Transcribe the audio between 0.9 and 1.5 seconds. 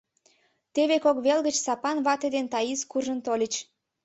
кок вел